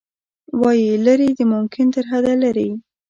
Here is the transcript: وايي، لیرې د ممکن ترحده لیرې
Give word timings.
وايي، 0.61 0.89
لیرې 1.05 1.29
د 1.37 1.41
ممکن 1.53 1.85
ترحده 1.95 2.33
لیرې 2.41 2.69